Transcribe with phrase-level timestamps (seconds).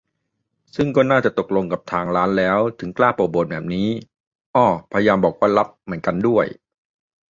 [0.75, 3.87] ซึ่งก็น่าจะตกลงกับทางร้านแล้ว ถึงกล้าโปรโมตแบบนี้
[4.55, 6.45] อ้อ พยายามบอกว่า "ลับ" เหมือนกันด้วย